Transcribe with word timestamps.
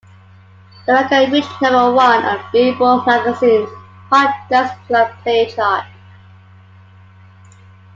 The 0.87 0.93
record 0.93 1.31
reached 1.31 1.61
number 1.61 1.91
one 1.93 2.25
on 2.25 2.43
"Billboard" 2.51 3.05
Magazine's 3.05 3.69
Hot 4.09 4.49
Dance 4.49 4.71
Club 4.87 5.11
Play 5.21 5.47
chart. 5.53 5.85